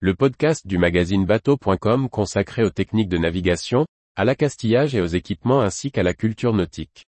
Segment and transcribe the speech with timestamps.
[0.00, 5.62] le podcast du magazine bateau.com consacré aux techniques de navigation, à l'accastillage et aux équipements
[5.62, 7.06] ainsi qu'à la culture nautique.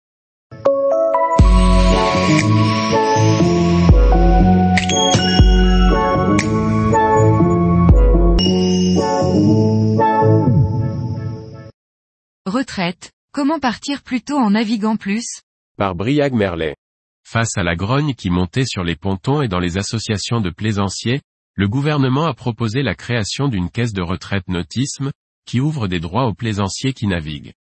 [12.47, 15.41] Retraite, comment partir plus tôt en naviguant plus?
[15.77, 16.75] Par Briag Merlet.
[17.23, 21.21] Face à la grogne qui montait sur les pontons et dans les associations de plaisanciers,
[21.55, 25.11] le gouvernement a proposé la création d'une caisse de retraite nautisme,
[25.45, 27.53] qui ouvre des droits aux plaisanciers qui naviguent.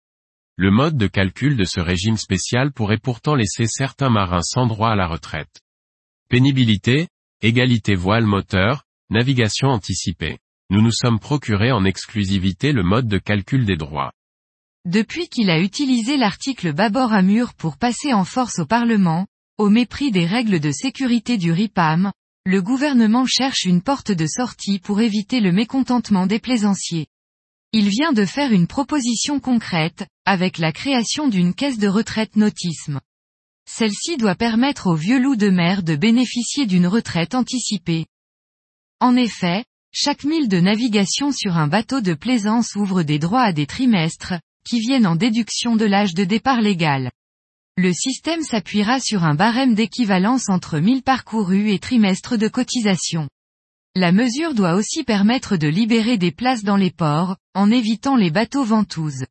[0.56, 4.90] Le mode de calcul de ce régime spécial pourrait pourtant laisser certains marins sans droit
[4.90, 5.60] à la retraite.
[6.28, 7.08] Pénibilité,
[7.40, 10.38] égalité voile moteur, navigation anticipée.
[10.70, 14.12] Nous nous sommes procuré en exclusivité le mode de calcul des droits.
[14.84, 19.70] Depuis qu'il a utilisé l'article bâbord à mur pour passer en force au Parlement, au
[19.70, 22.12] mépris des règles de sécurité du RIPAM,
[22.44, 27.06] le gouvernement cherche une porte de sortie pour éviter le mécontentement des plaisanciers.
[27.72, 33.00] Il vient de faire une proposition concrète, avec la création d'une caisse de retraite nautisme.
[33.68, 38.06] Celle-ci doit permettre aux vieux loups de mer de bénéficier d'une retraite anticipée.
[39.00, 43.52] En effet, chaque mille de navigation sur un bateau de plaisance ouvre des droits à
[43.52, 47.10] des trimestres, qui viennent en déduction de l'âge de départ légal.
[47.80, 53.28] Le système s'appuiera sur un barème d'équivalence entre 1000 parcourus et trimestres de cotisation.
[53.94, 58.32] La mesure doit aussi permettre de libérer des places dans les ports, en évitant les
[58.32, 59.26] bateaux ventouses.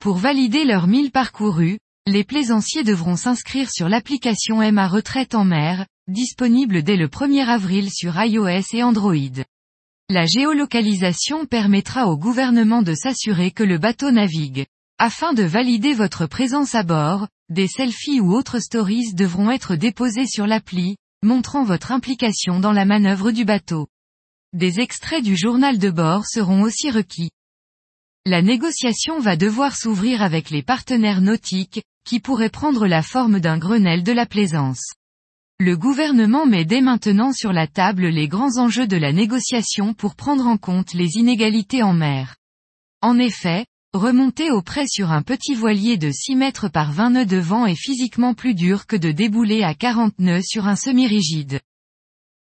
[0.00, 5.86] Pour valider leurs 1000 parcourus, les plaisanciers devront s'inscrire sur l'application MA Retraite en mer,
[6.08, 9.44] disponible dès le 1er avril sur iOS et Android.
[10.10, 14.66] La géolocalisation permettra au gouvernement de s'assurer que le bateau navigue.
[14.98, 20.26] Afin de valider votre présence à bord, des selfies ou autres stories devront être déposés
[20.26, 23.88] sur l'appli, montrant votre implication dans la manœuvre du bateau.
[24.52, 27.30] Des extraits du journal de bord seront aussi requis.
[28.26, 33.58] La négociation va devoir s'ouvrir avec les partenaires nautiques, qui pourraient prendre la forme d'un
[33.58, 34.92] Grenelle de la plaisance.
[35.60, 40.16] Le gouvernement met dès maintenant sur la table les grands enjeux de la négociation pour
[40.16, 42.36] prendre en compte les inégalités en mer.
[43.02, 47.26] En effet, remonter au près sur un petit voilier de 6 mètres par 20 nœuds
[47.26, 51.60] de vent est physiquement plus dur que de débouler à 40 nœuds sur un semi-rigide.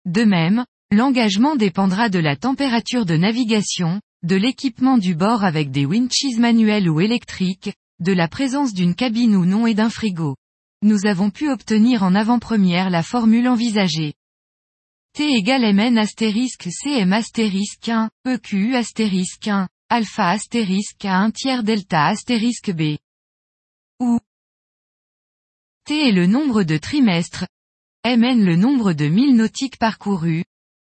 [0.04, 5.86] De même, l'engagement dépendra de la température de navigation, de l'équipement du bord avec des
[5.86, 10.34] winches manuels ou électriques, de la présence d'une cabine ou non et d'un frigo
[10.84, 14.12] nous avons pu obtenir en avant-première la formule envisagée.
[15.14, 21.62] T égale Mn astérisque Cm astérisque 1, EQ astérisque 1, alpha astérisque à 1 tiers
[21.62, 22.96] delta astérisque B.
[24.00, 24.18] Où
[25.84, 27.46] T est le nombre de trimestres,
[28.04, 30.42] Mn le nombre de milles nautiques parcourus,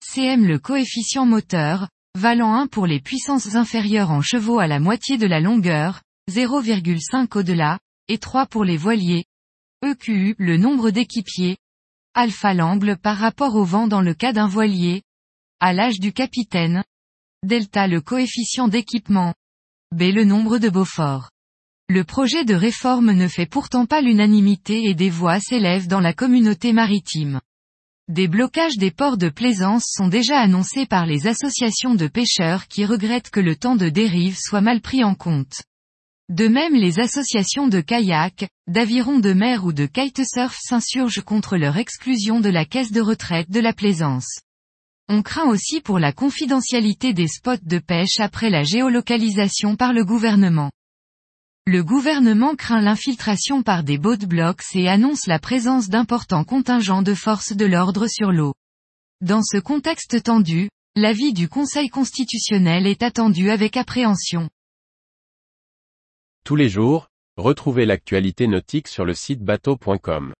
[0.00, 5.18] Cm le coefficient moteur, valant 1 pour les puissances inférieures en chevaux à la moitié
[5.18, 6.00] de la longueur,
[6.30, 9.24] 0,5 au-delà, et 3 pour les voiliers,
[9.82, 11.56] EQU, le nombre d'équipiers.
[12.14, 15.02] Alpha l'angle par rapport au vent dans le cas d'un voilier.
[15.58, 16.84] À l'âge du capitaine.
[17.44, 19.34] Delta le coefficient d'équipement.
[19.94, 21.28] B le nombre de Beaufort.
[21.90, 26.14] Le projet de réforme ne fait pourtant pas l'unanimité et des voix s'élèvent dans la
[26.14, 27.42] communauté maritime.
[28.08, 32.86] Des blocages des ports de plaisance sont déjà annoncés par les associations de pêcheurs qui
[32.86, 35.60] regrettent que le temps de dérive soit mal pris en compte.
[36.30, 41.76] De même les associations de kayak, d'aviron de mer ou de kitesurf s'insurgent contre leur
[41.76, 44.40] exclusion de la caisse de retraite de la plaisance.
[45.08, 50.02] On craint aussi pour la confidentialité des spots de pêche après la géolocalisation par le
[50.02, 50.70] gouvernement.
[51.66, 57.14] Le gouvernement craint l'infiltration par des boat blocks et annonce la présence d'importants contingents de
[57.14, 58.54] forces de l'ordre sur l'eau.
[59.20, 64.48] Dans ce contexte tendu, l'avis du Conseil constitutionnel est attendu avec appréhension.
[66.44, 70.32] Tous les jours, retrouvez l'actualité nautique sur le site bateau.com.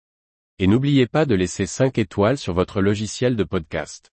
[0.59, 4.14] Et n'oubliez pas de laisser 5 étoiles sur votre logiciel de podcast.